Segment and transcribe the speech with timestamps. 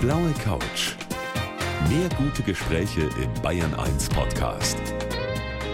[0.00, 0.94] blaue Couch.
[1.90, 4.78] Mehr gute Gespräche im Bayern 1 Podcast.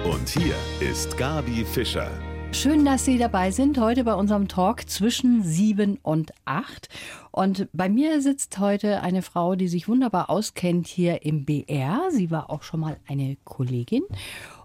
[0.05, 2.11] Und hier ist Gabi Fischer.
[2.51, 6.89] Schön, dass Sie dabei sind heute bei unserem Talk zwischen sieben und acht.
[7.31, 12.09] Und bei mir sitzt heute eine Frau, die sich wunderbar auskennt hier im BR.
[12.11, 14.03] Sie war auch schon mal eine Kollegin.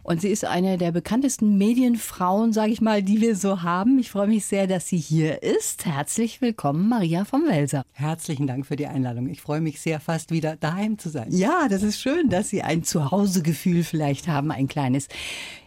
[0.03, 3.99] Und sie ist eine der bekanntesten Medienfrauen, sage ich mal, die wir so haben.
[3.99, 5.85] Ich freue mich sehr, dass sie hier ist.
[5.85, 7.83] Herzlich willkommen, Maria vom Welser.
[7.93, 9.27] Herzlichen Dank für die Einladung.
[9.29, 11.27] Ich freue mich sehr, fast wieder daheim zu sein.
[11.29, 15.07] Ja, das ist schön, dass Sie ein Zuhausegefühl vielleicht haben, ein kleines.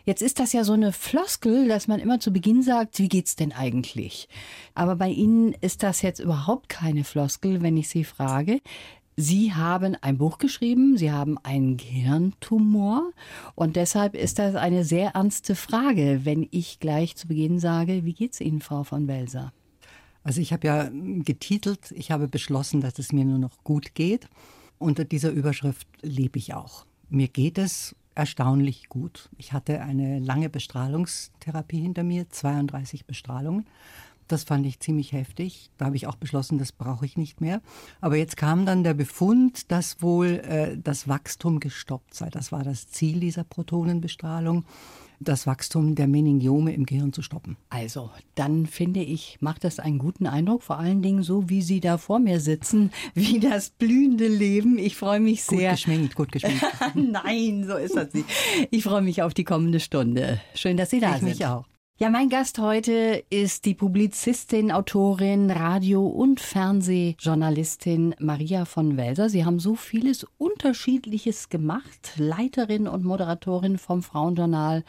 [0.05, 3.37] Jetzt ist das ja so eine Floskel, dass man immer zu Beginn sagt, wie geht's
[3.37, 4.29] denn eigentlich?
[4.75, 8.61] Aber bei Ihnen ist das jetzt überhaupt keine Floskel, wenn ich Sie frage.
[9.17, 13.13] Sie haben ein Buch geschrieben, Sie haben einen Gehirntumor
[13.55, 18.13] und deshalb ist das eine sehr ernste Frage, wenn ich gleich zu Beginn sage, wie
[18.13, 19.53] geht's Ihnen, Frau von Welser?
[20.25, 24.29] Also ich habe ja getitelt, ich habe beschlossen, dass es mir nur noch gut geht.
[24.79, 26.85] Unter dieser Überschrift lebe ich auch.
[27.09, 29.29] Mir geht es erstaunlich gut.
[29.39, 33.67] Ich hatte eine lange Bestrahlungstherapie hinter mir, 32 Bestrahlungen.
[34.29, 35.71] Das fand ich ziemlich heftig.
[35.77, 37.61] Da habe ich auch beschlossen, das brauche ich nicht mehr.
[38.01, 42.31] Aber jetzt kam dann der Befund, dass wohl äh, das Wachstum gestoppt sei.
[42.31, 44.65] Das war das Ziel dieser Protonenbestrahlung,
[45.21, 47.57] das Wachstum der Meningiome im Gehirn zu stoppen.
[47.69, 50.63] Also, dann finde ich, macht das einen guten Eindruck.
[50.63, 54.79] Vor allen Dingen so, wie Sie da vor mir sitzen, wie das blühende Leben.
[54.79, 55.71] Ich freue mich sehr.
[55.71, 56.65] Gut geschminkt, gut geschminkt.
[56.95, 58.27] Nein, so ist das nicht.
[58.71, 60.41] Ich freue mich auf die kommende Stunde.
[60.55, 61.29] Schön, dass Sie da ich sind.
[61.29, 61.65] mich auch.
[61.97, 69.29] Ja, mein Gast heute ist die Publizistin, Autorin, Radio- und Fernsehjournalistin Maria von Welser.
[69.29, 72.15] Sie haben so vieles Unterschiedliches gemacht.
[72.17, 74.83] Leiterin und Moderatorin vom Frauenjournal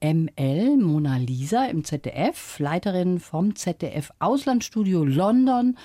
[0.00, 5.76] ML, Mona Lisa im ZDF, Leiterin vom ZDF Auslandsstudio London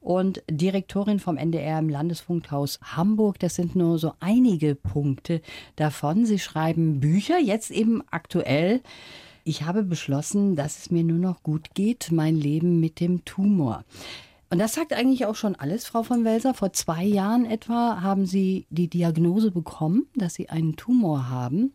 [0.00, 3.38] und Direktorin vom NDR im Landesfunkhaus Hamburg.
[3.38, 5.40] Das sind nur so einige Punkte
[5.76, 6.26] davon.
[6.26, 8.80] Sie schreiben Bücher, jetzt eben aktuell
[9.46, 13.84] ich habe beschlossen, dass es mir nur noch gut geht, mein Leben mit dem Tumor.
[14.50, 16.52] Und das sagt eigentlich auch schon alles, Frau von Welser.
[16.52, 21.72] Vor zwei Jahren etwa haben Sie die Diagnose bekommen, dass Sie einen Tumor haben.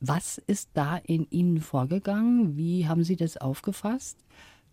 [0.00, 2.56] Was ist da in Ihnen vorgegangen?
[2.56, 4.18] Wie haben Sie das aufgefasst?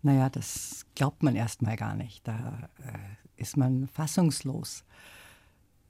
[0.02, 2.26] Naja, das glaubt man erst mal gar nicht.
[2.26, 4.84] Da äh, ist man fassungslos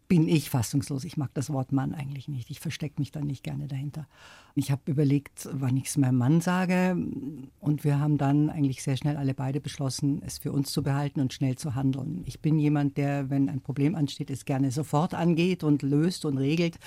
[0.09, 1.05] bin ich fassungslos.
[1.05, 2.51] Ich mag das Wort Mann eigentlich nicht.
[2.51, 4.07] Ich verstecke mich da nicht gerne dahinter.
[4.55, 6.97] Ich habe überlegt, wann ich es meinem Mann sage.
[7.61, 11.21] Und wir haben dann eigentlich sehr schnell alle beide beschlossen, es für uns zu behalten
[11.21, 12.23] und schnell zu handeln.
[12.25, 16.39] Ich bin jemand, der, wenn ein Problem ansteht, es gerne sofort angeht und löst und
[16.39, 16.79] regelt.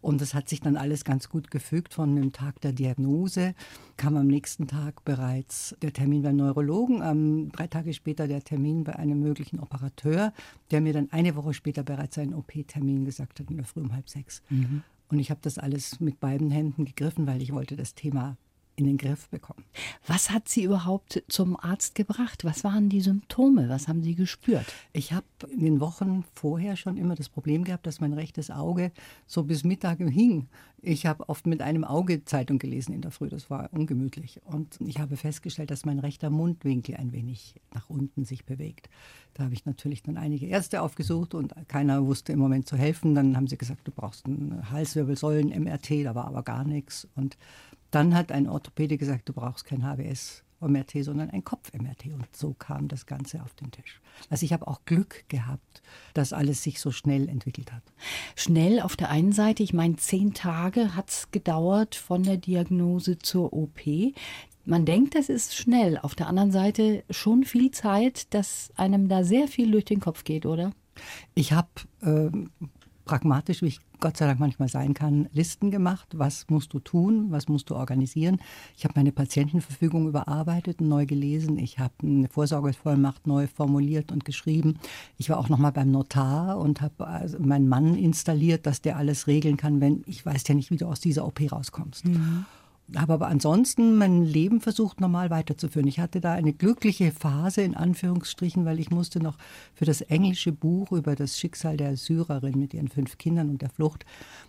[0.00, 1.94] Und das hat sich dann alles ganz gut gefügt.
[1.94, 3.54] Von dem Tag der Diagnose
[3.96, 8.84] kam am nächsten Tag bereits der Termin beim Neurologen, ähm, drei Tage später der Termin
[8.84, 10.32] bei einem möglichen Operateur,
[10.70, 13.92] der mir dann eine Woche später bereits einen OP-Termin gesagt hat, in der Früh um
[13.92, 14.42] halb sechs.
[14.48, 14.82] Mhm.
[15.08, 18.36] Und ich habe das alles mit beiden Händen gegriffen, weil ich wollte das Thema
[18.80, 19.64] in den Griff bekommen.
[20.06, 22.44] Was hat Sie überhaupt zum Arzt gebracht?
[22.44, 23.68] Was waren die Symptome?
[23.68, 24.66] Was haben Sie gespürt?
[24.92, 28.92] Ich habe in den Wochen vorher schon immer das Problem gehabt, dass mein rechtes Auge
[29.26, 30.48] so bis Mittag hing.
[30.82, 34.40] Ich habe oft mit einem Auge Zeitung gelesen in der Früh, das war ungemütlich.
[34.44, 38.88] Und ich habe festgestellt, dass mein rechter Mundwinkel ein wenig nach unten sich bewegt.
[39.34, 43.14] Da habe ich natürlich dann einige Ärzte aufgesucht und keiner wusste im Moment zu helfen.
[43.14, 47.06] Dann haben sie gesagt, du brauchst einen Halswirbelsäulen-MRT, da war aber gar nichts.
[47.14, 47.36] Und
[47.90, 50.44] dann hat ein Orthopäde gesagt, du brauchst kein HWS.
[50.68, 52.06] MRT, sondern ein Kopf-MRT.
[52.06, 54.00] Und so kam das Ganze auf den Tisch.
[54.28, 55.82] Also ich habe auch Glück gehabt,
[56.14, 57.82] dass alles sich so schnell entwickelt hat.
[58.36, 63.18] Schnell auf der einen Seite, ich meine, zehn Tage hat es gedauert von der Diagnose
[63.18, 63.80] zur OP.
[64.64, 65.98] Man denkt, das ist schnell.
[65.98, 70.24] Auf der anderen Seite schon viel Zeit, dass einem da sehr viel durch den Kopf
[70.24, 70.72] geht, oder?
[71.34, 71.68] Ich habe
[72.02, 72.30] äh,
[73.10, 76.06] pragmatisch, wie ich Gott sei Dank manchmal sein kann, Listen gemacht.
[76.12, 77.26] Was musst du tun?
[77.30, 78.38] Was musst du organisieren?
[78.76, 81.58] Ich habe meine Patientenverfügung überarbeitet und neu gelesen.
[81.58, 84.78] Ich habe eine Vorsorgevollmacht neu formuliert und geschrieben.
[85.18, 88.96] Ich war auch noch mal beim Notar und habe also meinen Mann installiert, dass der
[88.96, 92.04] alles regeln kann, wenn ich weiß ja nicht, wie du aus dieser OP rauskommst.
[92.04, 92.46] Mhm
[92.96, 95.86] habe aber ansonsten mein Leben versucht, normal weiterzuführen.
[95.86, 99.36] Ich hatte da eine glückliche Phase, in Anführungsstrichen, weil ich musste noch
[99.74, 103.70] für das englische Buch über das Schicksal der Syrerin mit ihren fünf Kindern und der
[103.70, 104.04] Flucht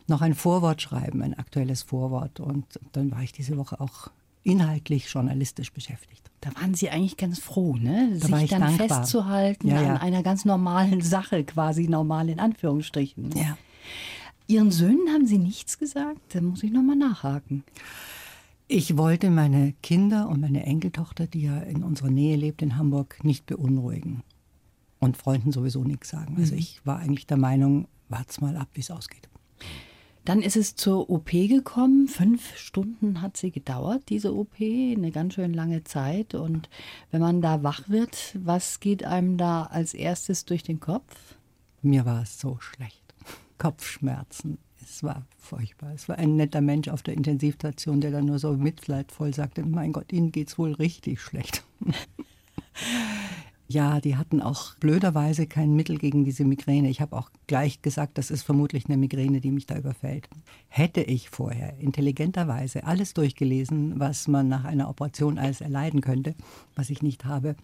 [0.08, 2.40] noch ein Vorwort schreiben, ein aktuelles Vorwort.
[2.40, 4.10] Und dann war ich diese Woche auch
[4.44, 6.30] inhaltlich journalistisch beschäftigt.
[6.42, 8.18] Da waren Sie eigentlich ganz froh, ne?
[8.20, 8.88] Da Sich dann dankbar.
[8.88, 9.94] festzuhalten ja, ja.
[9.94, 13.32] an einer ganz normalen Sache, quasi normal in Anführungsstrichen.
[13.36, 13.58] Ja.
[14.48, 16.20] Ihren Söhnen haben Sie nichts gesagt?
[16.34, 17.64] Da muss ich nochmal nachhaken.
[18.74, 23.22] Ich wollte meine Kinder und meine Enkeltochter, die ja in unserer Nähe lebt in Hamburg,
[23.22, 24.24] nicht beunruhigen.
[25.00, 26.38] und Freunden sowieso nichts sagen.
[26.38, 26.60] Also mhm.
[26.60, 29.28] ich war eigentlich der Meinung, wart's mal ab, wie es ausgeht.
[30.24, 32.08] Dann ist es zur OP gekommen.
[32.08, 36.34] Fünf Stunden hat sie gedauert, diese OP, eine ganz schön lange Zeit.
[36.34, 36.70] Und
[37.12, 41.36] wenn man da wach wird, was geht einem da als erstes durch den Kopf?
[41.82, 43.14] Mir war es so schlecht.
[43.58, 44.60] Kopfschmerzen.
[44.82, 45.94] Es war furchtbar.
[45.94, 49.94] Es war ein netter Mensch auf der Intensivstation, der dann nur so mitleidvoll sagte: Mein
[49.94, 51.64] Gott, Ihnen geht's wohl richtig schlecht.
[53.72, 56.90] Ja, die hatten auch blöderweise kein Mittel gegen diese Migräne.
[56.90, 60.28] Ich habe auch gleich gesagt, das ist vermutlich eine Migräne, die mich da überfällt.
[60.68, 66.36] Hätte ich vorher intelligenterweise alles durchgelesen, was man nach einer Operation alles erleiden könnte,
[66.76, 67.56] was ich nicht habe,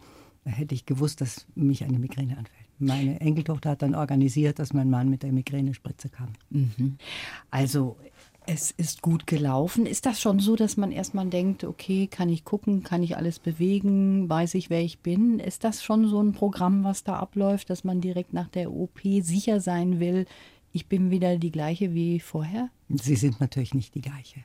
[0.46, 2.67] hätte ich gewusst, dass mich eine Migräne anfällt.
[2.80, 6.34] Meine Enkeltochter hat dann organisiert, dass mein Mann mit der Migränespritze kam.
[6.50, 6.98] Mhm.
[7.50, 7.98] Also
[8.46, 9.86] es ist gut gelaufen.
[9.86, 13.40] Ist das schon so, dass man erstmal denkt, okay, kann ich gucken, kann ich alles
[13.40, 15.40] bewegen, weiß ich, wer ich bin?
[15.40, 19.02] Ist das schon so ein Programm, was da abläuft, dass man direkt nach der OP
[19.04, 20.26] sicher sein will,
[20.72, 22.70] ich bin wieder die gleiche wie vorher?
[22.90, 24.42] Sie sind natürlich nicht die gleiche.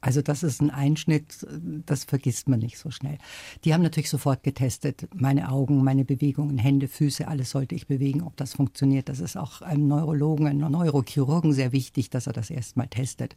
[0.00, 1.46] Also das ist ein Einschnitt,
[1.86, 3.18] das vergisst man nicht so schnell.
[3.64, 8.22] Die haben natürlich sofort getestet, meine Augen, meine Bewegungen, Hände, Füße, alles sollte ich bewegen,
[8.22, 9.08] ob das funktioniert.
[9.08, 13.36] Das ist auch einem Neurologen, einem Neurochirurgen sehr wichtig, dass er das erstmal testet.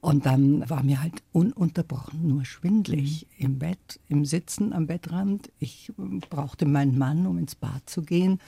[0.00, 3.46] Und dann war mir halt ununterbrochen nur schwindlig mhm.
[3.46, 5.50] im Bett, im Sitzen am Bettrand.
[5.58, 5.92] Ich
[6.28, 8.38] brauchte meinen Mann, um ins Bad zu gehen.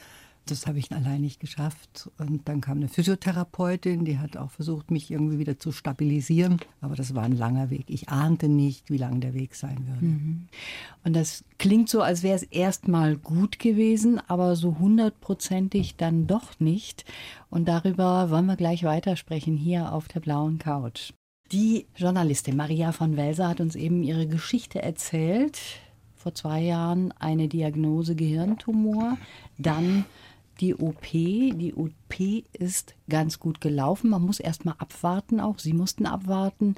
[0.49, 2.09] Das habe ich allein nicht geschafft.
[2.19, 6.61] Und dann kam eine Physiotherapeutin, die hat auch versucht, mich irgendwie wieder zu stabilisieren.
[6.81, 7.87] Aber das war ein langer Weg.
[7.89, 10.07] Ich ahnte nicht, wie lang der Weg sein würde.
[10.07, 10.49] Mhm.
[11.05, 16.61] Und das klingt so, als wäre es erstmal gut gewesen, aber so hundertprozentig dann doch
[16.61, 17.05] nicht.
[17.51, 21.13] Und darüber wollen wir gleich weitersprechen hier auf der blauen Couch.
[21.53, 25.59] Die Journalistin Maria von Welser hat uns eben ihre Geschichte erzählt.
[26.17, 29.17] Vor zwei Jahren eine Diagnose Gehirntumor,
[29.57, 30.05] dann
[30.61, 31.11] die OP.
[31.13, 32.21] Die OP
[32.53, 34.11] ist ganz gut gelaufen.
[34.11, 35.59] Man muss erst mal abwarten auch.
[35.59, 36.75] Sie mussten abwarten.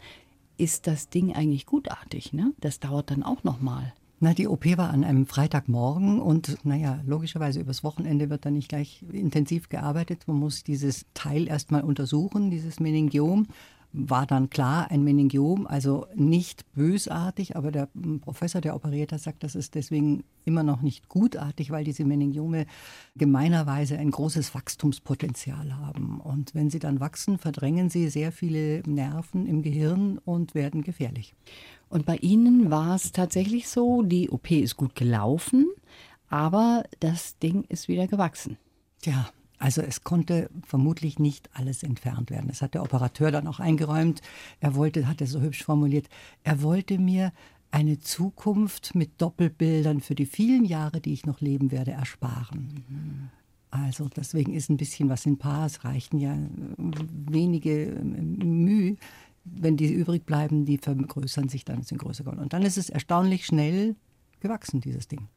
[0.57, 2.33] Ist das Ding eigentlich gutartig?
[2.33, 2.53] Ne?
[2.59, 3.93] Das dauert dann auch noch mal.
[4.21, 8.69] Na, die OP war an einem Freitagmorgen und naja, logischerweise übers Wochenende wird dann nicht
[8.69, 10.27] gleich intensiv gearbeitet.
[10.27, 13.47] Man muss dieses Teil erstmal untersuchen, dieses Meningiom
[13.93, 17.89] war dann klar ein Meningiom, also nicht bösartig, aber der
[18.21, 22.67] Professor, der operiert hat, sagt, das ist deswegen immer noch nicht gutartig, weil diese Meningiome
[23.17, 26.21] gemeinerweise ein großes Wachstumspotenzial haben.
[26.21, 31.35] Und wenn sie dann wachsen, verdrängen sie sehr viele Nerven im Gehirn und werden gefährlich.
[31.89, 35.67] Und bei Ihnen war es tatsächlich so, die OP ist gut gelaufen,
[36.29, 38.59] aber das Ding ist wieder gewachsen.
[39.01, 42.49] Tja, also es konnte vermutlich nicht alles entfernt werden.
[42.49, 44.23] Das hat der Operateur dann auch eingeräumt.
[44.61, 46.09] Er wollte, hat er so hübsch formuliert,
[46.45, 47.33] er wollte mir
[47.71, 53.31] eine Zukunft mit Doppelbildern für die vielen Jahre, die ich noch leben werde, ersparen.
[53.71, 55.67] Also deswegen ist ein bisschen was in Paar.
[55.67, 56.37] Es reichten ja
[56.77, 58.97] wenige Mühe.
[59.45, 62.41] Wenn die übrig bleiben, die vergrößern sich dann, sind größer geworden.
[62.41, 63.97] Und dann ist es erstaunlich schnell
[64.41, 65.29] gewachsen, dieses Ding.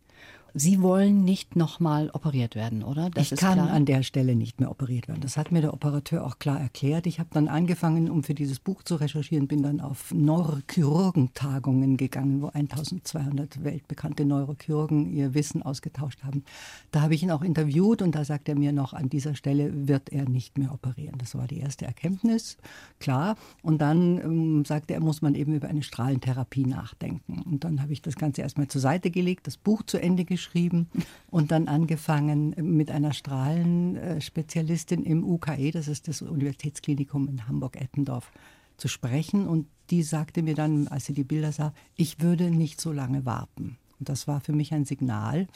[0.54, 3.10] Sie wollen nicht nochmal operiert werden, oder?
[3.10, 3.72] Das ich kann klar?
[3.72, 5.22] an der Stelle nicht mehr operiert werden.
[5.22, 7.08] Das hat mir der Operateur auch klar erklärt.
[7.08, 12.42] Ich habe dann angefangen, um für dieses Buch zu recherchieren, bin dann auf Neurochirurgentagungen gegangen,
[12.42, 16.44] wo 1200 weltbekannte Neurochirurgen ihr Wissen ausgetauscht haben.
[16.92, 19.88] Da habe ich ihn auch interviewt und da sagt er mir noch, an dieser Stelle
[19.88, 21.18] wird er nicht mehr operieren.
[21.18, 22.58] Das war die erste Erkenntnis,
[23.00, 23.38] klar.
[23.62, 27.42] Und dann ähm, sagte er, muss man eben über eine Strahlentherapie nachdenken.
[27.44, 30.41] Und dann habe ich das Ganze erstmal zur Seite gelegt, das Buch zu Ende geschrieben
[30.42, 30.88] geschrieben
[31.30, 38.32] und dann angefangen mit einer Strahlenspezialistin im UKE, das ist das Universitätsklinikum in Hamburg-Eppendorf,
[38.78, 39.48] zu sprechen.
[39.48, 43.26] Und die sagte mir dann, als sie die Bilder sah, ich würde nicht so lange
[43.26, 43.78] warten.
[44.00, 45.48] Und das war für mich ein Signal,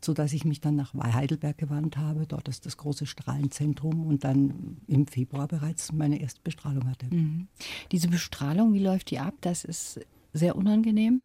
[0.00, 2.26] sodass ich mich dann nach Heidelberg gewandt habe.
[2.26, 7.12] Dort ist das große Strahlenzentrum und dann im Februar bereits meine erste Bestrahlung hatte.
[7.12, 7.48] Mhm.
[7.90, 9.34] Diese Bestrahlung, wie läuft die ab?
[9.40, 10.00] Das ist
[10.32, 11.20] sehr unangenehm.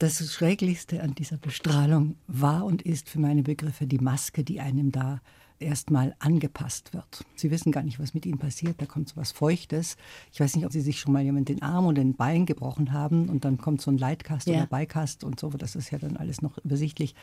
[0.00, 4.92] Das Schrecklichste an dieser Bestrahlung war und ist für meine Begriffe die Maske, die einem
[4.92, 5.20] da
[5.58, 7.26] erstmal angepasst wird.
[7.36, 8.80] Sie wissen gar nicht, was mit ihnen passiert.
[8.80, 9.98] Da kommt so was Feuchtes.
[10.32, 12.94] Ich weiß nicht, ob Sie sich schon mal jemand den Arm oder den Bein gebrochen
[12.94, 14.54] haben und dann kommt so ein Leitkast ja.
[14.54, 15.50] oder Beikast und so.
[15.50, 17.14] Das ist ja dann alles noch übersichtlich.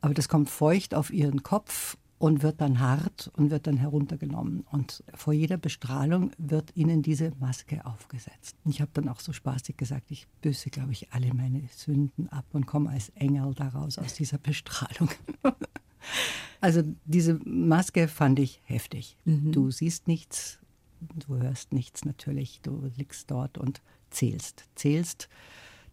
[0.00, 4.60] Aber das kommt feucht auf Ihren Kopf und wird dann hart und wird dann heruntergenommen.
[4.70, 8.56] Und vor jeder Bestrahlung wird ihnen diese Maske aufgesetzt.
[8.64, 12.44] Ich habe dann auch so spaßig gesagt, ich büße, glaube ich, alle meine Sünden ab
[12.52, 15.10] und komme als Engel daraus aus dieser Bestrahlung.
[16.60, 19.16] also diese Maske fand ich heftig.
[19.24, 19.50] Mhm.
[19.50, 20.60] Du siehst nichts,
[21.00, 24.66] du hörst nichts natürlich, du liegst dort und zählst.
[24.76, 25.28] Zählst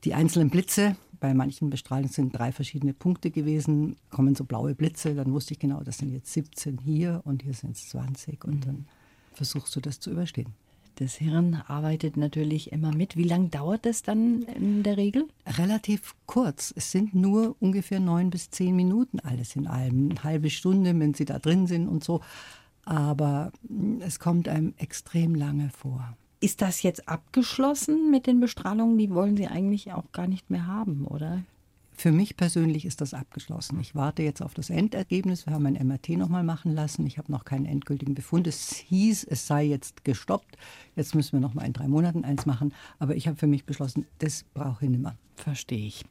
[0.04, 5.14] Die einzelnen Blitze, bei manchen Bestrahlungen sind drei verschiedene Punkte gewesen, kommen so blaue Blitze,
[5.16, 8.56] dann wusste ich genau, das sind jetzt 17 hier und hier sind es 20 und
[8.56, 8.62] mhm.
[8.62, 8.86] dann
[9.34, 10.54] versuchst du das zu überstehen.
[10.96, 13.16] Das Hirn arbeitet natürlich immer mit.
[13.16, 15.28] Wie lange dauert das dann in der Regel?
[15.46, 16.74] Relativ kurz.
[16.76, 20.10] Es sind nur ungefähr neun bis zehn Minuten alles in allem.
[20.10, 22.20] Eine halbe Stunde, wenn Sie da drin sind und so.
[22.84, 23.54] Aber
[24.02, 26.18] es kommt einem extrem lange vor.
[26.42, 28.98] Ist das jetzt abgeschlossen mit den Bestrahlungen?
[28.98, 31.44] Die wollen Sie eigentlich auch gar nicht mehr haben, oder?
[32.00, 33.78] Für mich persönlich ist das abgeschlossen.
[33.82, 35.46] Ich warte jetzt auf das Endergebnis.
[35.46, 37.06] Wir haben ein MRT nochmal machen lassen.
[37.06, 38.48] Ich habe noch keinen endgültigen Befund.
[38.48, 40.56] Es hieß, es sei jetzt gestoppt.
[40.96, 42.74] Jetzt müssen wir nochmal in drei Monaten eins machen.
[43.00, 45.18] Aber ich habe für mich beschlossen, das brauche ich nicht mehr.
[45.36, 46.06] Verstehe ich.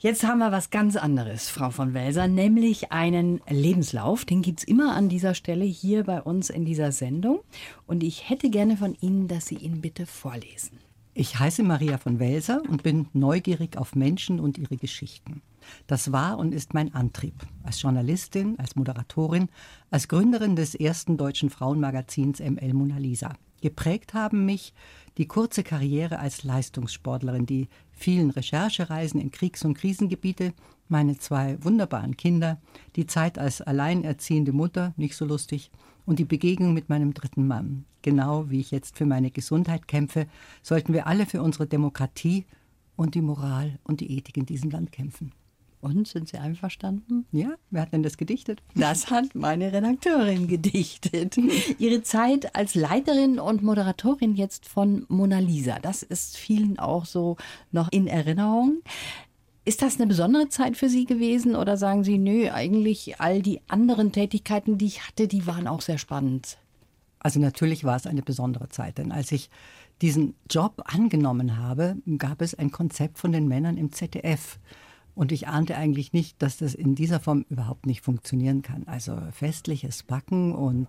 [0.00, 4.26] Jetzt haben wir was ganz anderes, Frau von Welser, nämlich einen Lebenslauf.
[4.26, 7.40] Den gibt es immer an dieser Stelle hier bei uns in dieser Sendung.
[7.86, 10.81] Und ich hätte gerne von Ihnen, dass Sie ihn bitte vorlesen.
[11.14, 15.42] Ich heiße Maria von Welser und bin neugierig auf Menschen und ihre Geschichten.
[15.86, 17.34] Das war und ist mein Antrieb.
[17.62, 19.50] Als Journalistin, als Moderatorin,
[19.90, 23.34] als Gründerin des ersten deutschen Frauenmagazins ML Mona Lisa.
[23.60, 24.72] Geprägt haben mich
[25.18, 30.54] die kurze Karriere als Leistungssportlerin, die vielen Recherchereisen in Kriegs- und Krisengebiete,
[30.88, 32.58] meine zwei wunderbaren Kinder,
[32.96, 35.70] die Zeit als alleinerziehende Mutter, nicht so lustig,
[36.06, 37.84] und die Begegnung mit meinem dritten Mann.
[38.02, 40.26] Genau wie ich jetzt für meine Gesundheit kämpfe,
[40.62, 42.44] sollten wir alle für unsere Demokratie
[42.96, 45.32] und die Moral und die Ethik in diesem Land kämpfen.
[45.82, 47.26] Und sind Sie einverstanden?
[47.32, 48.62] Ja, wer hat denn das gedichtet?
[48.76, 51.36] Das hat meine Redakteurin gedichtet.
[51.78, 57.36] Ihre Zeit als Leiterin und Moderatorin jetzt von Mona Lisa, das ist vielen auch so
[57.72, 58.82] noch in Erinnerung.
[59.64, 63.60] Ist das eine besondere Zeit für Sie gewesen oder sagen Sie, nö, eigentlich all die
[63.68, 66.58] anderen Tätigkeiten, die ich hatte, die waren auch sehr spannend?
[67.20, 69.50] Also natürlich war es eine besondere Zeit, denn als ich
[70.00, 74.58] diesen Job angenommen habe, gab es ein Konzept von den Männern im ZDF.
[75.14, 78.84] Und ich ahnte eigentlich nicht, dass das in dieser Form überhaupt nicht funktionieren kann.
[78.86, 80.88] Also festliches Backen und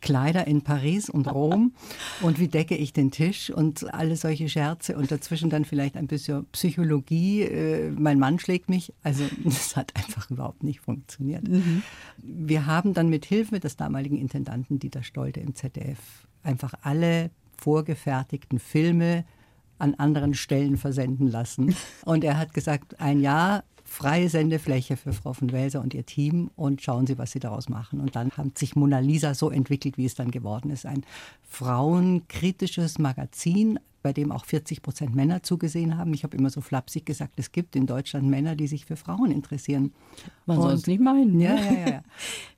[0.00, 1.72] Kleider in Paris und Rom
[2.22, 6.06] und wie decke ich den Tisch und alle solche Scherze und dazwischen dann vielleicht ein
[6.06, 7.42] bisschen Psychologie.
[7.42, 8.92] Äh, mein Mann schlägt mich.
[9.02, 11.48] Also das hat einfach überhaupt nicht funktioniert.
[11.48, 11.82] Mhm.
[12.18, 15.98] Wir haben dann mit Hilfe des damaligen Intendanten Dieter Stolte im ZDF
[16.44, 19.24] einfach alle vorgefertigten Filme
[19.78, 21.74] an anderen Stellen versenden lassen.
[22.04, 26.50] Und er hat gesagt, ein Jahr freie Sendefläche für Frau von Welser und ihr Team
[26.56, 28.00] und schauen Sie, was Sie daraus machen.
[28.00, 30.84] Und dann hat sich Mona Lisa so entwickelt, wie es dann geworden ist.
[30.84, 31.04] Ein
[31.48, 36.14] frauenkritisches Magazin, bei dem auch 40 Prozent Männer zugesehen haben.
[36.14, 39.32] Ich habe immer so flapsig gesagt, es gibt in Deutschland Männer, die sich für Frauen
[39.32, 39.92] interessieren.
[40.46, 41.40] Man soll es nicht meinen.
[41.40, 42.02] Ja, ja, ja, ja.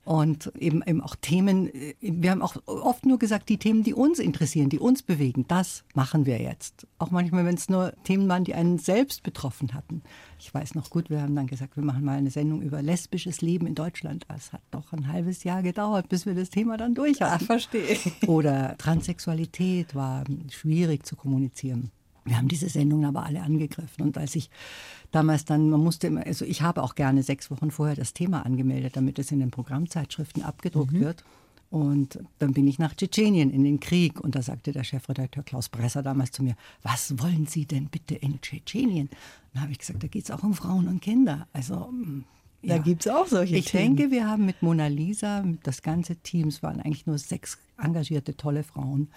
[0.05, 4.19] Und eben, eben auch Themen, wir haben auch oft nur gesagt, die Themen, die uns
[4.19, 6.87] interessieren, die uns bewegen, das machen wir jetzt.
[6.99, 10.03] Auch manchmal, wenn es nur Themen waren, die einen selbst betroffen hatten.
[10.39, 13.41] Ich weiß noch gut, wir haben dann gesagt, wir machen mal eine Sendung über lesbisches
[13.41, 14.25] Leben in Deutschland.
[14.35, 17.43] Es hat doch ein halbes Jahr gedauert, bis wir das Thema dann durch hatten.
[17.43, 17.97] Ach, verstehe.
[18.25, 21.38] Oder Transsexualität war schwierig zu kommunizieren.
[22.25, 24.03] Wir haben diese Sendungen aber alle angegriffen.
[24.03, 24.49] Und als ich
[25.11, 28.45] damals dann, man musste immer, also ich habe auch gerne sechs Wochen vorher das Thema
[28.45, 31.01] angemeldet, damit es in den Programmzeitschriften abgedruckt mhm.
[31.01, 31.23] wird.
[31.71, 34.19] Und dann bin ich nach Tschetschenien in den Krieg.
[34.19, 38.15] Und da sagte der Chefredakteur Klaus Bresser damals zu mir, was wollen Sie denn bitte
[38.15, 39.09] in Tschetschenien?
[39.53, 41.47] Dann habe ich gesagt, da geht es auch um Frauen und Kinder.
[41.53, 42.23] Also mm,
[42.61, 42.77] ja.
[42.77, 43.95] Da gibt es auch solche Ich Themen.
[43.95, 48.35] denke, wir haben mit Mona Lisa, das ganze Team, es waren eigentlich nur sechs engagierte,
[48.35, 49.09] tolle Frauen,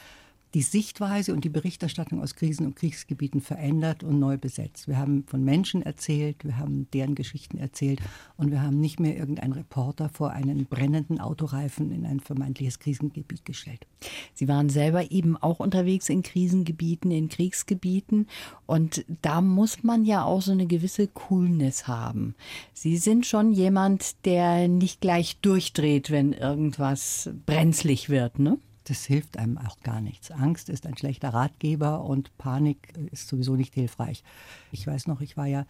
[0.55, 4.87] die Sichtweise und die Berichterstattung aus Krisen- und Kriegsgebieten verändert und neu besetzt.
[4.87, 8.01] Wir haben von Menschen erzählt, wir haben deren Geschichten erzählt
[8.37, 13.45] und wir haben nicht mehr irgendeinen Reporter vor einen brennenden Autoreifen in ein vermeintliches Krisengebiet
[13.45, 13.87] gestellt.
[14.35, 18.27] Sie waren selber eben auch unterwegs in Krisengebieten, in Kriegsgebieten
[18.67, 22.35] und da muss man ja auch so eine gewisse Coolness haben.
[22.75, 28.59] Sie sind schon jemand, der nicht gleich durchdreht, wenn irgendwas brenzlig wird, ne?
[28.85, 30.31] Das hilft einem auch gar nichts.
[30.31, 34.23] Angst ist ein schlechter Ratgeber und Panik ist sowieso nicht hilfreich.
[34.71, 35.65] Ich weiß noch, ich war ja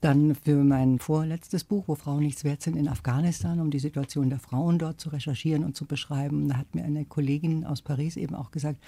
[0.00, 4.30] dann für mein vorletztes Buch, wo Frauen nichts wert sind, in Afghanistan, um die Situation
[4.30, 6.48] der Frauen dort zu recherchieren und zu beschreiben.
[6.48, 8.82] Da hat mir eine Kollegin aus Paris eben auch gesagt,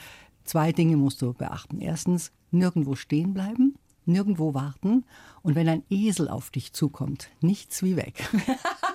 [0.45, 1.81] zwei Dinge musst du beachten.
[1.81, 3.75] Erstens, nirgendwo stehen bleiben
[4.07, 5.05] nirgendwo warten
[5.43, 8.29] und wenn ein Esel auf dich zukommt, nichts wie weg.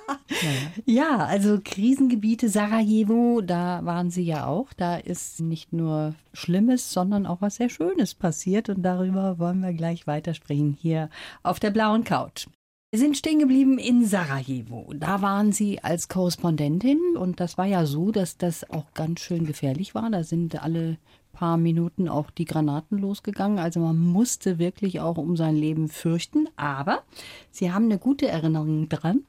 [0.85, 4.73] ja, also Krisengebiete, Sarajevo, da waren Sie ja auch.
[4.73, 9.73] Da ist nicht nur Schlimmes, sondern auch was sehr Schönes passiert und darüber wollen wir
[9.73, 11.09] gleich weitersprechen hier
[11.43, 12.47] auf der blauen Couch.
[12.91, 14.91] Wir sind stehen geblieben in Sarajevo.
[14.95, 19.45] Da waren Sie als Korrespondentin und das war ja so, dass das auch ganz schön
[19.45, 20.09] gefährlich war.
[20.09, 20.97] Da sind alle
[21.31, 23.59] paar Minuten auch die Granaten losgegangen.
[23.59, 26.47] Also man musste wirklich auch um sein Leben fürchten.
[26.55, 27.03] Aber
[27.51, 29.21] Sie haben eine gute Erinnerung dran,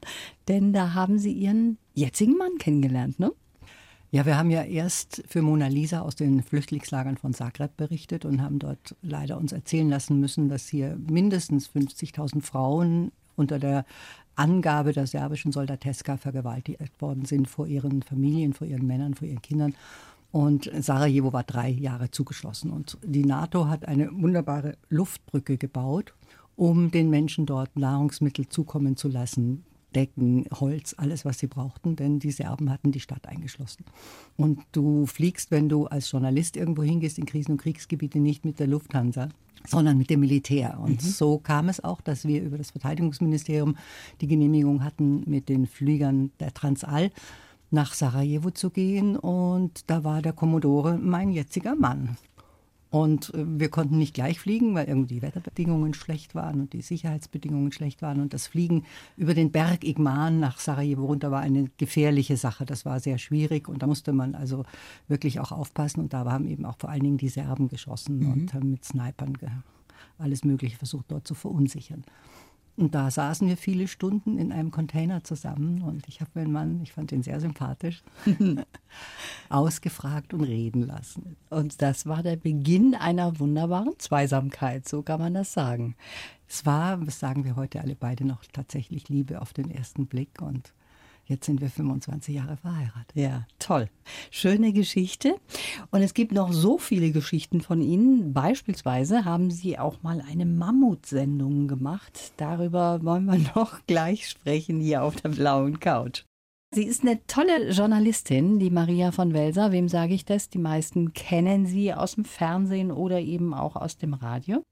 [0.47, 3.31] denn da haben Sie Ihren jetzigen Mann kennengelernt, ne?
[4.13, 8.41] Ja, wir haben ja erst für Mona Lisa aus den Flüchtlingslagern von Zagreb berichtet und
[8.41, 13.85] haben dort leider uns erzählen lassen müssen, dass hier mindestens 50.000 Frauen unter der
[14.35, 19.41] Angabe der serbischen Soldateska vergewaltigt worden sind vor ihren Familien, vor ihren Männern, vor ihren
[19.41, 19.75] Kindern.
[20.31, 22.71] Und Sarajevo war drei Jahre zugeschlossen.
[22.71, 26.13] Und die NATO hat eine wunderbare Luftbrücke gebaut,
[26.55, 32.19] um den Menschen dort Nahrungsmittel zukommen zu lassen, Decken, Holz, alles, was sie brauchten, denn
[32.19, 33.83] die Serben hatten die Stadt eingeschlossen.
[34.37, 38.59] Und du fliegst, wenn du als Journalist irgendwo hingehst in Krisen- und Kriegsgebiete, nicht mit
[38.59, 39.27] der Lufthansa,
[39.67, 40.79] sondern mit dem Militär.
[40.79, 41.07] Und mhm.
[41.07, 43.75] so kam es auch, dass wir über das Verteidigungsministerium
[44.21, 47.11] die Genehmigung hatten, mit den Fliegern der Transall
[47.71, 49.15] nach Sarajevo zu gehen.
[49.15, 52.17] Und da war der Kommodore mein jetziger Mann.
[52.91, 56.81] Und äh, wir konnten nicht gleich fliegen, weil irgendwie die Wetterbedingungen schlecht waren und die
[56.81, 58.21] Sicherheitsbedingungen schlecht waren.
[58.21, 58.83] Und das Fliegen
[59.15, 62.65] über den Berg Igman nach Sarajevo runter war eine gefährliche Sache.
[62.65, 64.65] Das war sehr schwierig und da musste man also
[65.07, 66.01] wirklich auch aufpassen.
[66.01, 68.31] Und da haben eben auch vor allen Dingen die Serben geschossen mhm.
[68.31, 69.37] und haben mit Snipern
[70.17, 72.03] alles Mögliche versucht, dort zu verunsichern.
[72.77, 76.81] Und da saßen wir viele Stunden in einem Container zusammen und ich habe meinen Mann,
[76.81, 78.01] ich fand ihn sehr sympathisch,
[79.49, 81.35] ausgefragt und reden lassen.
[81.49, 85.95] Und das war der Beginn einer wunderbaren Zweisamkeit, so kann man das sagen.
[86.47, 90.41] Es war, das sagen wir heute alle beide noch, tatsächlich Liebe auf den ersten Blick
[90.41, 90.73] und
[91.31, 93.15] Jetzt sind wir 25 Jahre verheiratet.
[93.15, 93.87] Ja, toll.
[94.31, 95.37] Schöne Geschichte.
[95.89, 98.33] Und es gibt noch so viele Geschichten von Ihnen.
[98.33, 102.33] Beispielsweise haben Sie auch mal eine Mammutsendung gemacht.
[102.35, 106.25] Darüber wollen wir noch gleich sprechen hier auf der blauen Couch.
[106.73, 109.71] Sie ist eine tolle Journalistin, die Maria von Welser.
[109.71, 110.49] Wem sage ich das?
[110.49, 114.63] Die meisten kennen sie aus dem Fernsehen oder eben auch aus dem Radio.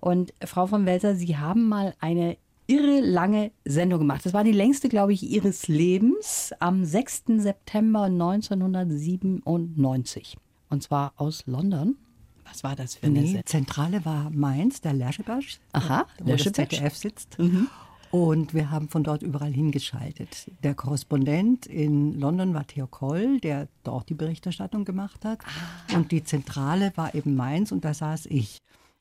[0.00, 2.36] Und Frau von Welser, Sie haben mal eine
[2.70, 4.24] irre lange Sendung gemacht.
[4.24, 7.24] Das war die längste, glaube ich, ihres Lebens am 6.
[7.38, 10.36] September 1997.
[10.68, 11.96] Und zwar aus London.
[12.44, 13.46] Was war das für eine nee, Sendung?
[13.46, 17.38] Zentrale war Mainz, der Lerschebasch, Aha, wo das ZDF sitzt.
[17.38, 17.68] Mhm.
[18.10, 20.50] Und wir haben von dort überall hingeschaltet.
[20.64, 25.38] Der Korrespondent in London war Theo Koll, der dort die Berichterstattung gemacht hat.
[25.44, 25.94] Ah.
[25.96, 28.58] Und die Zentrale war eben Mainz und da saß ich.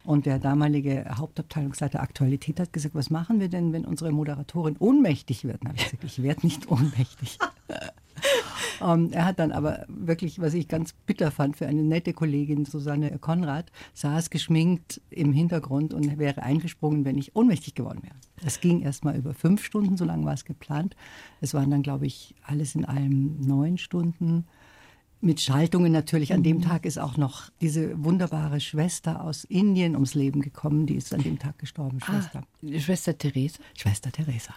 [0.10, 5.44] Und der damalige Hauptabteilungsleiter Aktualität hat gesagt, was machen wir denn, wenn unsere Moderatorin ohnmächtig
[5.44, 5.62] wird?
[5.62, 7.38] Dann habe ich gesagt, ich werde nicht ohnmächtig.
[8.80, 12.14] um, ähm, er hat dann aber wirklich, was ich ganz bitter fand, für eine nette
[12.14, 18.16] Kollegin, Susanne Konrad, saß geschminkt im Hintergrund und wäre eingesprungen, wenn ich ohnmächtig geworden wäre.
[18.44, 20.96] Es ging erst mal über fünf Stunden, so lange war es geplant.
[21.40, 24.48] Es waren dann, glaube ich, alles in allem neun Stunden
[25.22, 26.34] mit Schaltungen natürlich.
[26.34, 26.62] An dem mhm.
[26.62, 30.86] Tag ist auch noch diese wunderbare Schwester aus Indien ums Leben gekommen.
[30.86, 32.44] Die ist an dem Tag gestorben, Schwester.
[32.44, 33.60] Ah, Schwester Theresa?
[33.78, 34.54] Schwester Theresa.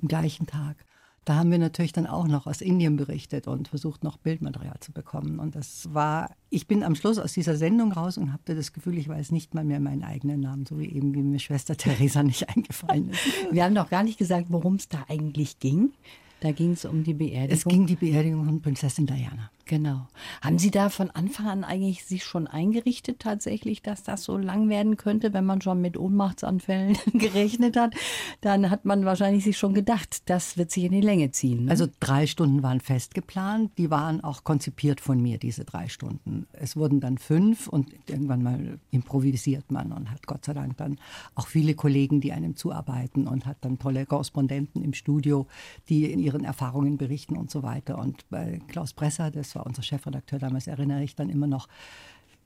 [0.00, 0.76] Am gleichen Tag.
[1.24, 4.92] Da haben wir natürlich dann auch noch aus Indien berichtet und versucht, noch Bildmaterial zu
[4.92, 5.38] bekommen.
[5.38, 8.98] Und das war, ich bin am Schluss aus dieser Sendung raus und hatte das Gefühl,
[8.98, 12.22] ich weiß nicht mal mehr meinen eigenen Namen, so wie eben wie mir Schwester Theresa
[12.22, 13.20] nicht eingefallen ist.
[13.50, 15.92] Wir haben noch gar nicht gesagt, worum es da eigentlich ging.
[16.40, 17.56] Da ging es um die Beerdigung.
[17.56, 19.50] Es ging die Beerdigung von Prinzessin Diana.
[19.66, 20.08] Genau.
[20.42, 24.68] Haben Sie da von Anfang an eigentlich sich schon eingerichtet tatsächlich, dass das so lang
[24.68, 27.94] werden könnte, wenn man schon mit Ohnmachtsanfällen gerechnet hat?
[28.42, 31.64] Dann hat man wahrscheinlich sich schon gedacht, das wird sich in die Länge ziehen.
[31.64, 31.70] Ne?
[31.70, 33.72] Also drei Stunden waren fest geplant.
[33.78, 36.46] Die waren auch konzipiert von mir, diese drei Stunden.
[36.52, 40.98] Es wurden dann fünf und irgendwann mal improvisiert man und hat Gott sei Dank dann
[41.34, 45.46] auch viele Kollegen, die einem zuarbeiten und hat dann tolle Korrespondenten im Studio,
[45.88, 47.98] die in ihren Erfahrungen berichten und so weiter.
[47.98, 51.68] Und bei Klaus Bresser, das war unser Chefredakteur damals, erinnere ich dann immer noch,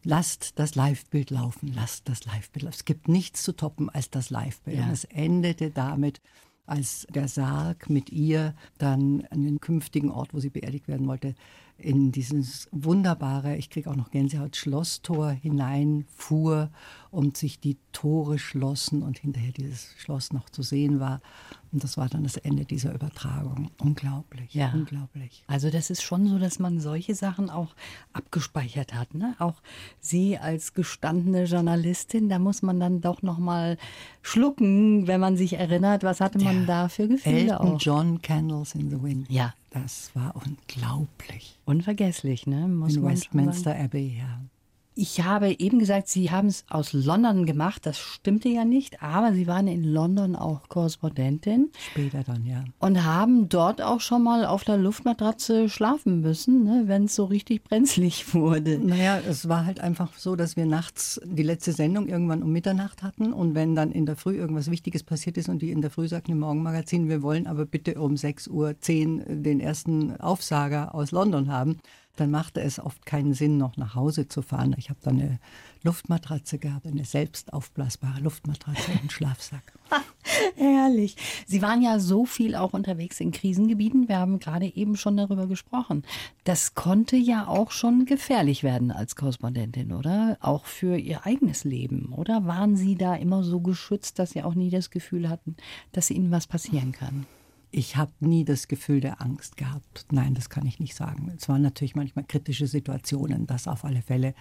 [0.04, 2.74] lasst das Live-Bild laufen, lasst das Live-Bild laufen.
[2.74, 4.78] Es gibt nichts zu toppen als das Live-Bild.
[4.78, 4.84] Ja.
[4.84, 6.20] Und es endete damit,
[6.66, 11.34] als der Sarg mit ihr dann an den künftigen Ort, wo sie beerdigt werden wollte,
[11.78, 16.70] in dieses wunderbare, ich kriege auch noch Gänsehaut, Schlosstor hineinfuhr
[17.10, 21.20] und sich die Tore schlossen und hinterher dieses Schloss noch zu sehen war.
[21.70, 23.70] Und das war dann das Ende dieser Übertragung.
[23.78, 24.72] Unglaublich, ja.
[24.74, 25.44] unglaublich.
[25.46, 27.74] Also das ist schon so, dass man solche Sachen auch
[28.12, 29.14] abgespeichert hat.
[29.14, 29.36] Ne?
[29.38, 29.62] Auch
[30.00, 33.78] Sie als gestandene Journalistin, da muss man dann doch noch mal
[34.22, 37.80] schlucken, wenn man sich erinnert, was hatte man da für Gefühle Elton auch.
[37.80, 39.30] John Candles in the Wind.
[39.30, 39.54] Ja.
[39.70, 41.58] Das war unglaublich.
[41.64, 42.68] Unvergesslich, ne?
[42.68, 44.40] Muss in Westminster Abbey, ja.
[45.00, 47.86] Ich habe eben gesagt, Sie haben es aus London gemacht.
[47.86, 51.70] Das stimmte ja nicht, aber Sie waren in London auch Korrespondentin.
[51.92, 52.64] Später dann, ja.
[52.80, 57.26] Und haben dort auch schon mal auf der Luftmatratze schlafen müssen, ne, wenn es so
[57.26, 58.80] richtig brenzlig wurde.
[58.80, 63.04] Naja, es war halt einfach so, dass wir nachts die letzte Sendung irgendwann um Mitternacht
[63.04, 63.32] hatten.
[63.32, 66.08] Und wenn dann in der Früh irgendwas Wichtiges passiert ist und die in der Früh
[66.08, 71.52] sagten im Morgenmagazin, wir wollen aber bitte um 6.10 Uhr den ersten Aufsager aus London
[71.52, 71.78] haben,
[72.20, 74.74] dann machte es oft keinen Sinn, noch nach Hause zu fahren.
[74.78, 75.38] Ich habe dann eine
[75.82, 79.72] Luftmatratze gehabt, eine selbst aufblasbare Luftmatratze und Schlafsack.
[80.56, 81.16] Herrlich.
[81.46, 84.08] Sie waren ja so viel auch unterwegs in Krisengebieten.
[84.08, 86.02] Wir haben gerade eben schon darüber gesprochen.
[86.44, 90.36] Das konnte ja auch schon gefährlich werden als Korrespondentin, oder?
[90.40, 92.46] Auch für Ihr eigenes Leben, oder?
[92.46, 95.56] Waren Sie da immer so geschützt, dass Sie auch nie das Gefühl hatten,
[95.92, 97.26] dass Ihnen was passieren kann?
[97.70, 100.06] Ich habe nie das Gefühl der Angst gehabt.
[100.10, 101.32] Nein, das kann ich nicht sagen.
[101.36, 104.34] Es waren natürlich manchmal kritische Situationen, das auf alle Fälle.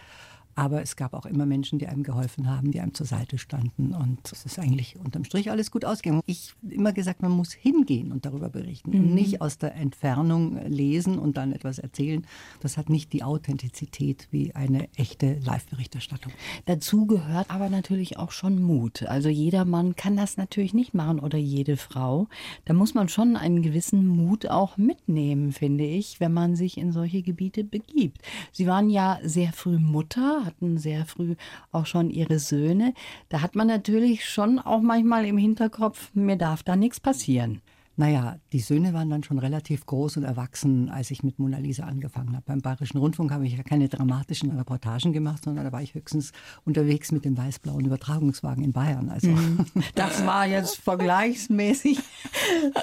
[0.57, 3.93] Aber es gab auch immer Menschen, die einem geholfen haben, die einem zur Seite standen.
[3.93, 6.23] Und es ist eigentlich unterm Strich alles gut ausgegangen.
[6.25, 8.89] Ich habe immer gesagt, man muss hingehen und darüber berichten.
[8.89, 8.97] Mhm.
[8.97, 12.25] Und nicht aus der Entfernung lesen und dann etwas erzählen.
[12.59, 16.33] Das hat nicht die Authentizität wie eine echte Live-Berichterstattung.
[16.65, 19.03] Dazu gehört aber natürlich auch schon Mut.
[19.03, 22.29] Also jeder Mann kann das natürlich nicht machen oder jede Frau.
[22.65, 26.91] Da muss man schon einen gewissen Mut auch mitnehmen, finde ich, wenn man sich in
[26.91, 28.23] solche Gebiete begibt.
[28.51, 31.36] Sie waren ja sehr früh Mutter, hatten sehr früh
[31.71, 32.93] auch schon ihre Söhne.
[33.29, 37.62] Da hat man natürlich schon auch manchmal im Hinterkopf, mir darf da nichts passieren.
[37.99, 41.86] Naja, die Söhne waren dann schon relativ groß und erwachsen, als ich mit Mona Lisa
[41.86, 42.43] angefangen habe.
[42.45, 46.31] Beim Bayerischen Rundfunk habe ich ja keine dramatischen Reportagen gemacht, sondern da war ich höchstens
[46.63, 49.10] unterwegs mit dem weiß-blauen Übertragungswagen in Bayern.
[49.10, 49.65] Also mhm.
[49.95, 51.97] das war jetzt vergleichsmäßig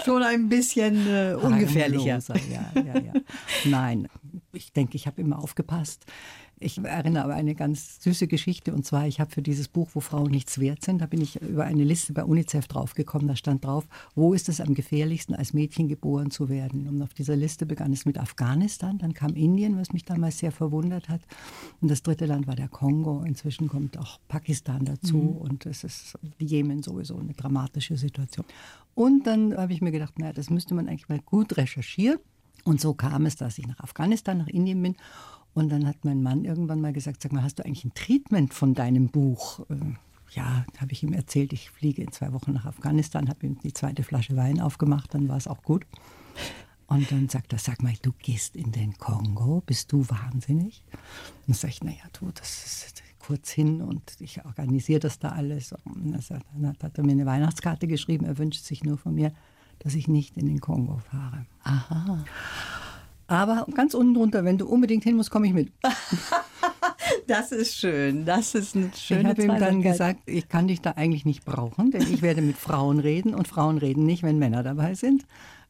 [0.05, 2.19] schon ein bisschen äh, ungefährlicher.
[2.51, 3.13] Ja, ja, ja.
[3.67, 4.09] Nein,
[4.53, 6.07] ich denke, ich habe immer aufgepasst.
[6.65, 10.01] Ich erinnere aber eine ganz süße Geschichte und zwar, ich habe für dieses Buch, wo
[10.01, 13.29] Frauen nichts wert sind, da bin ich über eine Liste bei UNICEF draufgekommen.
[13.29, 16.89] Da stand drauf, wo ist es am gefährlichsten, als Mädchen geboren zu werden?
[16.89, 20.53] Und auf dieser Liste begann es mit Afghanistan, dann kam Indien, was mich damals sehr
[20.53, 21.21] verwundert hat.
[21.83, 23.23] Und das dritte Land war der Kongo.
[23.25, 25.37] Inzwischen kommt auch Pakistan dazu mhm.
[25.37, 28.47] und es ist Jemen sowieso eine dramatische Situation.
[28.95, 32.19] Und dann habe ich mir gedacht, naja, das müsste man eigentlich mal gut recherchieren.
[32.65, 34.97] Und so kam es, dass ich nach Afghanistan, nach Indien bin
[35.55, 38.53] und dann hat mein Mann irgendwann mal gesagt, sag mal, hast du eigentlich ein Treatment
[38.53, 39.61] von deinem Buch?
[39.71, 39.75] Äh,
[40.33, 43.73] ja, habe ich ihm erzählt, ich fliege in zwei Wochen nach Afghanistan, habe ihm die
[43.73, 45.87] zweite Flasche Wein aufgemacht, dann war es auch gut.
[46.87, 50.83] Und dann sagt er, sag mal, du gehst in den Kongo, bist du wahnsinnig?
[50.93, 55.31] Und dann sage ich, naja, du, das ist kurz hin und ich organisiere das da
[55.31, 55.73] alles.
[55.85, 59.33] Und dann hat er mir eine Weihnachtskarte geschrieben, er wünscht sich nur von mir,
[59.79, 61.47] dass ich nicht in den Kongo fahre.
[61.63, 62.25] Aha.
[63.27, 65.73] Aber ganz unten drunter, wenn du unbedingt hin musst, komme ich mit.
[67.27, 68.25] das ist schön.
[68.25, 71.45] Das ist eine schöne Ich habe ihm dann gesagt, ich kann dich da eigentlich nicht
[71.45, 75.25] brauchen, denn ich werde mit Frauen reden und Frauen reden nicht, wenn Männer dabei sind.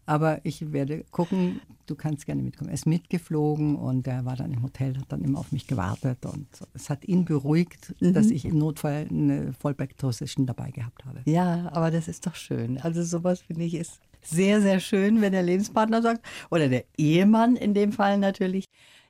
[0.07, 2.69] Aber ich werde gucken, du kannst gerne mitkommen.
[2.69, 6.27] Er ist mitgeflogen und er war dann im Hotel, hat dann immer auf mich gewartet
[6.27, 8.13] und es hat ihn beruhigt, mhm.
[8.13, 11.23] dass ich im Notfall eine Fallback-Position dabei gehabt habe.
[11.25, 12.79] Ja, aber das ist doch schön.
[12.79, 17.57] Also sowas finde ich ist sehr, sehr schön, wenn der Lebenspartner sagt, oder der Ehemann
[17.57, 18.67] in dem Fall natürlich,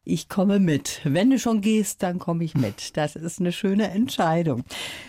[0.07, 1.01] ich komme mit.
[1.05, 2.97] Wenn du schon gehst, dann komme ich mit.
[2.97, 4.63] Das ist eine schöne Entscheidung.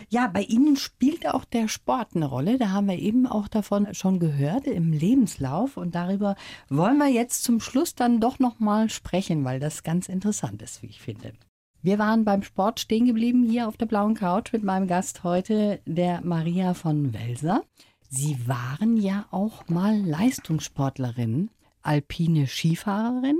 [0.09, 2.57] Ja, bei Ihnen spielt auch der Sport eine Rolle.
[2.57, 5.75] Da haben wir eben auch davon schon gehört im Lebenslauf.
[5.75, 6.35] Und darüber
[6.69, 10.87] wollen wir jetzt zum Schluss dann doch nochmal sprechen, weil das ganz interessant ist, wie
[10.87, 11.33] ich finde.
[11.81, 15.81] Wir waren beim Sport stehen geblieben hier auf der blauen Couch mit meinem Gast heute,
[15.85, 17.63] der Maria von Welser.
[18.09, 21.49] Sie waren ja auch mal Leistungssportlerin,
[21.81, 23.37] alpine Skifahrerin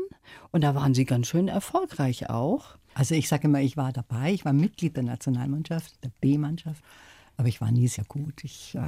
[0.52, 2.78] und da waren Sie ganz schön erfolgreich auch.
[2.94, 6.82] Also ich sage immer, ich war dabei, ich war Mitglied der Nationalmannschaft, der B-Mannschaft,
[7.38, 8.44] aber ich war nie sehr gut.
[8.44, 8.80] Ich, äh,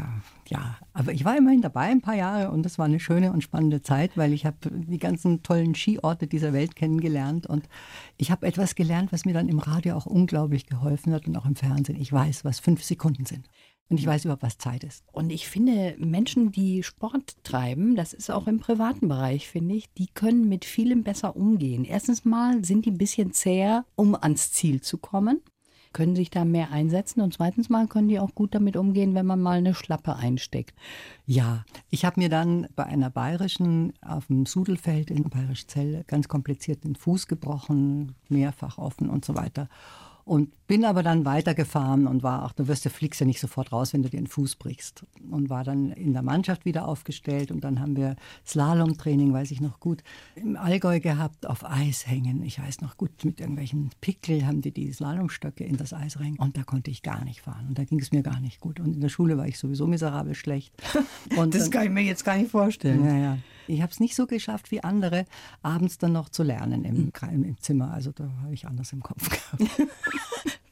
[0.49, 3.43] ja, aber ich war immerhin dabei ein paar Jahre und das war eine schöne und
[3.43, 7.67] spannende Zeit, weil ich habe die ganzen tollen Skiorte dieser Welt kennengelernt und
[8.15, 11.45] ich habe etwas gelernt, was mir dann im Radio auch unglaublich geholfen hat und auch
[11.45, 11.99] im Fernsehen.
[11.99, 13.49] Ich weiß, was fünf Sekunden sind.
[13.89, 15.03] Und ich weiß überhaupt, was Zeit ist.
[15.13, 19.91] Und ich finde, Menschen, die Sport treiben, das ist auch im privaten Bereich, finde ich,
[19.93, 21.85] die können mit vielem besser umgehen.
[21.85, 25.41] Erstens mal sind die ein bisschen zäher, um ans Ziel zu kommen,
[25.93, 27.21] können sich da mehr einsetzen.
[27.21, 30.75] Und zweitens mal können die auch gut damit umgehen, wenn man mal eine Schlappe einsteckt.
[31.25, 36.83] Ja, ich habe mir dann bei einer bayerischen auf dem Sudelfeld in Bayerischzell ganz kompliziert
[36.83, 39.69] den Fuß gebrochen, mehrfach offen und so weiter.
[40.27, 43.71] Und bin aber dann weitergefahren und war auch, du wirst du fliegst ja nicht sofort
[43.71, 45.05] raus, wenn du dir den Fuß brichst.
[45.31, 49.61] Und war dann in der Mannschaft wieder aufgestellt und dann haben wir Slalomtraining, weiß ich
[49.61, 50.03] noch gut,
[50.35, 52.43] im Allgäu gehabt, auf Eis hängen.
[52.43, 56.35] Ich weiß noch gut, mit irgendwelchen Pickel haben die die Slalomstöcke in das Eis rein
[56.37, 58.81] und da konnte ich gar nicht fahren und da ging es mir gar nicht gut.
[58.81, 60.73] Und in der Schule war ich sowieso miserabel schlecht.
[61.37, 63.05] Und das kann ich mir jetzt gar nicht vorstellen.
[63.05, 63.37] Ja, ja.
[63.69, 65.25] Ich habe es nicht so geschafft wie andere,
[65.61, 67.91] abends dann noch zu lernen im, im, im Zimmer.
[67.93, 69.71] Also da habe ich anders im Kopf gehabt.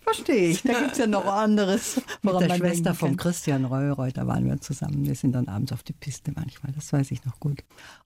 [0.05, 0.61] Verstehe ich.
[0.61, 2.01] Da gibt es ja noch anderes.
[2.21, 5.05] Mit der Schwester von Christian Reureuter waren wir zusammen.
[5.05, 7.63] Wir sind dann abends auf die Piste manchmal, das weiß ich noch gut.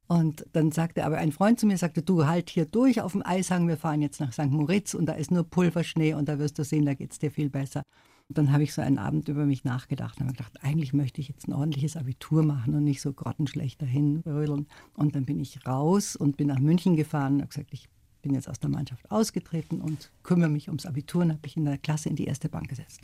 [0.08, 3.26] Und dann sagte aber ein Freund zu mir, sagte, du halt hier durch auf dem
[3.26, 4.50] Eishang, wir fahren jetzt nach St.
[4.50, 7.32] Moritz und da ist nur Pulverschnee und da wirst du sehen, da geht es dir
[7.32, 7.84] viel besser.
[8.32, 11.30] Dann habe ich so einen Abend über mich nachgedacht und habe gedacht, eigentlich möchte ich
[11.30, 14.68] jetzt ein ordentliches Abitur machen und nicht so grottenschlecht dahin rödeln.
[14.94, 17.90] Und dann bin ich raus und bin nach München gefahren und habe gesagt, ich
[18.22, 21.66] bin jetzt aus der Mannschaft ausgetreten und kümmere mich ums Abitur und habe mich in
[21.66, 23.02] der Klasse in die erste Bank gesetzt.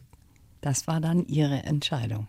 [0.62, 2.28] Das war dann Ihre Entscheidung.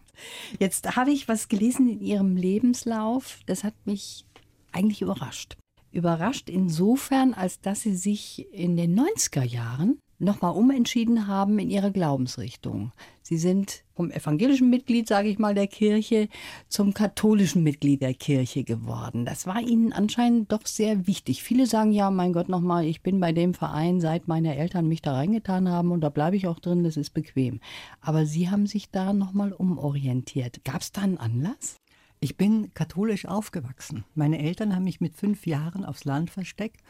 [0.58, 4.26] Jetzt habe ich was gelesen in Ihrem Lebenslauf, das hat mich
[4.72, 5.56] eigentlich überrascht.
[5.90, 11.90] Überrascht insofern, als dass Sie sich in den 90er Jahren nochmal umentschieden haben in ihrer
[11.90, 12.92] Glaubensrichtung.
[13.22, 16.28] Sie sind vom evangelischen Mitglied, sage ich mal, der Kirche
[16.68, 19.24] zum katholischen Mitglied der Kirche geworden.
[19.24, 21.42] Das war ihnen anscheinend doch sehr wichtig.
[21.42, 25.02] Viele sagen ja, mein Gott, nochmal, ich bin bei dem Verein, seit meine Eltern mich
[25.02, 27.60] da reingetan haben und da bleibe ich auch drin, das ist bequem.
[28.00, 30.64] Aber Sie haben sich da nochmal umorientiert.
[30.64, 31.76] Gab es da einen Anlass?
[32.20, 34.04] Ich bin katholisch aufgewachsen.
[34.14, 36.80] Meine Eltern haben mich mit fünf Jahren aufs Land versteckt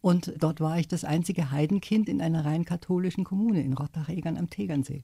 [0.00, 4.48] und dort war ich das einzige Heidenkind in einer rein katholischen Kommune in Rottach-Egern am
[4.48, 5.02] Tegernsee.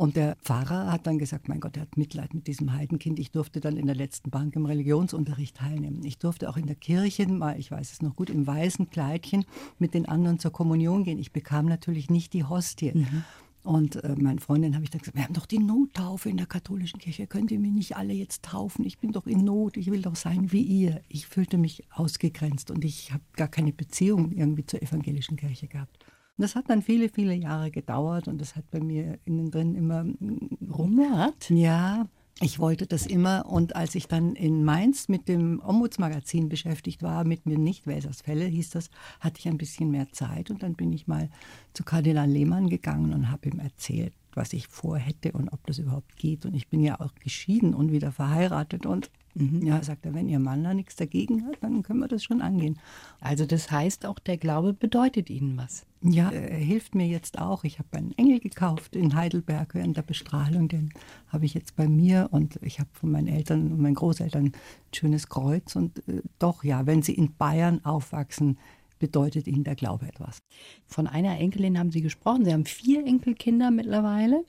[0.00, 3.18] Und der Pfarrer hat dann gesagt, mein Gott, er hat Mitleid mit diesem Heidenkind.
[3.18, 6.02] Ich durfte dann in der letzten Bank im Religionsunterricht teilnehmen.
[6.04, 9.44] Ich durfte auch in der Kirche mal, ich weiß es noch gut, im weißen Kleidchen
[9.78, 11.18] mit den anderen zur Kommunion gehen.
[11.18, 12.92] Ich bekam natürlich nicht die Hostie.
[12.94, 13.24] Mhm.
[13.62, 16.46] Und äh, meine Freundin habe ich dann gesagt, wir haben doch die Nottaufe in der
[16.46, 17.26] katholischen Kirche.
[17.26, 18.86] Könnt ihr mich nicht alle jetzt taufen?
[18.86, 21.02] Ich bin doch in Not, ich will doch sein wie ihr.
[21.08, 25.98] Ich fühlte mich ausgegrenzt und ich habe gar keine Beziehung irgendwie zur evangelischen Kirche gehabt.
[26.38, 29.74] Und das hat dann viele, viele Jahre gedauert und das hat bei mir innen drin
[29.74, 31.50] immer mm, rumort.
[31.50, 32.06] Ja,
[32.40, 37.24] ich wollte das immer und als ich dann in Mainz mit dem Ombudsmagazin beschäftigt war,
[37.24, 38.90] mit mir nicht Welsers Fälle, hieß das,
[39.20, 41.28] hatte ich ein bisschen mehr Zeit und dann bin ich mal
[41.74, 46.16] zu Kardinal Lehmann gegangen und habe ihm erzählt, was ich vorhätte und ob das überhaupt
[46.16, 46.46] geht.
[46.46, 49.62] Und ich bin ja auch geschieden und wieder verheiratet und Mhm.
[49.64, 52.42] Ja, sagt er, wenn Ihr Mann da nichts dagegen hat, dann können wir das schon
[52.42, 52.78] angehen.
[53.20, 55.86] Also das heißt auch, der Glaube bedeutet Ihnen was?
[56.02, 57.62] Ja, er hilft mir jetzt auch.
[57.64, 60.68] Ich habe einen Engel gekauft in Heidelberg während der Bestrahlung.
[60.68, 60.90] Den
[61.28, 64.52] habe ich jetzt bei mir und ich habe von meinen Eltern und meinen Großeltern ein
[64.94, 65.76] schönes Kreuz.
[65.76, 68.58] Und äh, doch, ja, wenn Sie in Bayern aufwachsen,
[68.98, 70.38] bedeutet Ihnen der Glaube etwas.
[70.86, 72.44] Von einer Enkelin haben Sie gesprochen.
[72.44, 74.44] Sie haben vier Enkelkinder mittlerweile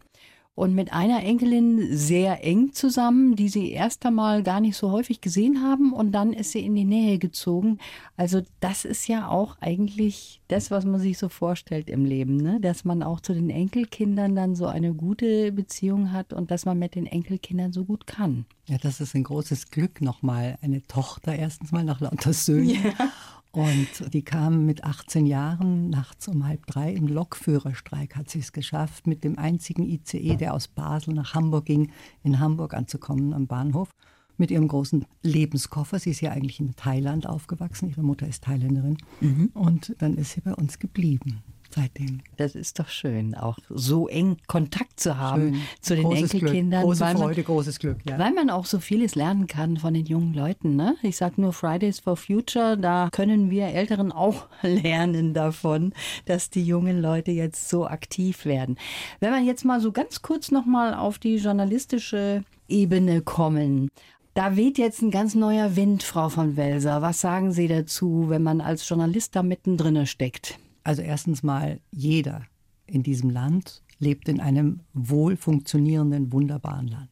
[0.54, 5.22] und mit einer Enkelin sehr eng zusammen, die sie erst einmal gar nicht so häufig
[5.22, 7.80] gesehen haben und dann ist sie in die Nähe gezogen.
[8.18, 12.60] Also das ist ja auch eigentlich das, was man sich so vorstellt im Leben, ne?
[12.60, 16.78] dass man auch zu den Enkelkindern dann so eine gute Beziehung hat und dass man
[16.78, 18.46] mit den Enkelkindern so gut kann.
[18.68, 20.58] Ja, das ist ein großes Glück nochmal.
[20.62, 22.70] Eine Tochter erstens mal nach lauter Söhnen.
[22.70, 23.12] Ja.
[23.52, 28.54] Und die kam mit 18 Jahren nachts um halb drei im Lokführerstreik, hat sie es
[28.54, 31.92] geschafft, mit dem einzigen ICE, der aus Basel nach Hamburg ging,
[32.24, 33.90] in Hamburg anzukommen am Bahnhof.
[34.38, 36.00] Mit ihrem großen Lebenskoffer.
[36.00, 37.90] Sie ist ja eigentlich in Thailand aufgewachsen.
[37.90, 38.98] Ihre Mutter ist Thailänderin.
[39.20, 39.52] Mhm.
[39.54, 42.22] Und dann ist sie bei uns geblieben seitdem.
[42.38, 45.62] Das ist doch schön, auch so eng Kontakt zu haben schön.
[45.82, 46.82] zu den großes Enkelkindern.
[46.82, 46.98] Glück.
[46.98, 47.98] Große Freude, man, großes Glück.
[48.08, 48.20] Ja.
[48.20, 50.76] Weil man auch so vieles lernen kann von den jungen Leuten.
[50.76, 50.96] Ne?
[51.02, 55.94] Ich sage nur Fridays for Future, da können wir Älteren auch lernen davon,
[56.26, 58.78] dass die jungen Leute jetzt so aktiv werden.
[59.20, 63.90] Wenn wir jetzt mal so ganz kurz nochmal auf die journalistische Ebene kommen.
[64.34, 67.02] Da weht jetzt ein ganz neuer Wind, Frau von Welser.
[67.02, 70.58] Was sagen Sie dazu, wenn man als Journalist da mittendrin steckt?
[70.84, 72.44] Also erstens mal, jeder
[72.88, 77.10] in diesem Land lebt in einem wohl funktionierenden, wunderbaren Land.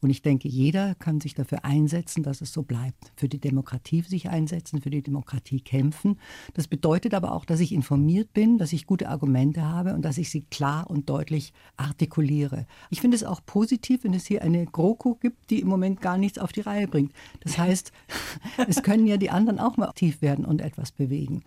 [0.00, 3.12] Und ich denke, jeder kann sich dafür einsetzen, dass es so bleibt.
[3.16, 6.18] Für die Demokratie sich einsetzen, für die Demokratie kämpfen.
[6.54, 10.18] Das bedeutet aber auch, dass ich informiert bin, dass ich gute Argumente habe und dass
[10.18, 12.66] ich sie klar und deutlich artikuliere.
[12.90, 16.16] Ich finde es auch positiv, wenn es hier eine GroKo gibt, die im Moment gar
[16.16, 17.12] nichts auf die Reihe bringt.
[17.40, 17.90] Das heißt,
[18.68, 21.42] es können ja die anderen auch mal aktiv werden und etwas bewegen.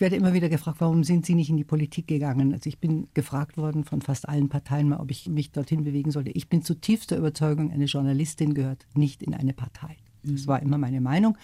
[0.00, 2.54] Ich werde immer wieder gefragt, warum sind Sie nicht in die Politik gegangen?
[2.54, 6.10] Also ich bin gefragt worden von fast allen Parteien mal, ob ich mich dorthin bewegen
[6.10, 6.30] sollte.
[6.30, 9.98] Ich bin zutiefster Überzeugung, eine Journalistin gehört nicht in eine Partei.
[10.22, 11.36] Das war immer meine Meinung.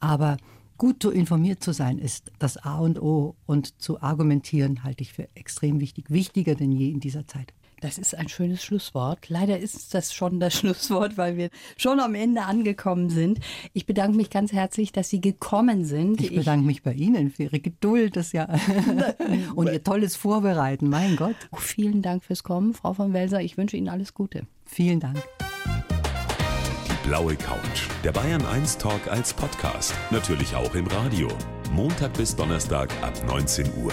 [0.00, 0.36] Aber
[0.78, 5.28] gut informiert zu sein ist das A und O und zu argumentieren halte ich für
[5.36, 7.54] extrem wichtig, wichtiger denn je in dieser Zeit.
[7.82, 9.28] Das ist ein schönes Schlusswort.
[9.28, 13.40] Leider ist das schon das Schlusswort, weil wir schon am Ende angekommen sind.
[13.72, 16.20] Ich bedanke mich ganz herzlich, dass Sie gekommen sind.
[16.20, 18.48] Ich bedanke ich mich bei Ihnen für Ihre Geduld das ja
[19.56, 20.88] und Ihr tolles Vorbereiten.
[20.88, 21.34] Mein Gott.
[21.50, 23.40] Oh, vielen Dank fürs Kommen, Frau von Welser.
[23.40, 24.46] Ich wünsche Ihnen alles Gute.
[24.64, 25.20] Vielen Dank.
[26.86, 27.88] Die blaue Couch.
[28.04, 29.92] Der Bayern 1 Talk als Podcast.
[30.12, 31.28] Natürlich auch im Radio.
[31.72, 33.92] Montag bis Donnerstag ab 19 Uhr.